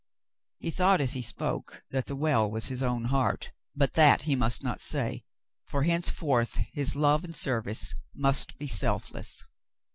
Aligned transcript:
He 0.57 0.71
thought 0.71 0.99
as 0.99 1.13
he 1.13 1.21
spoke 1.21 1.83
that 1.91 2.07
the 2.07 2.15
well 2.15 2.49
w^as 2.49 2.69
his 2.69 2.81
own 2.81 3.03
heart, 3.05 3.51
but 3.75 3.93
that 3.93 4.23
he 4.23 4.35
would 4.35 4.63
not 4.63 4.81
say, 4.81 5.25
for 5.67 5.83
henceforth 5.83 6.55
his 6.73 6.95
love 6.95 7.23
and 7.23 7.35
service 7.35 7.93
must 8.11 8.57
be 8.57 8.65
selfless. 8.65 9.43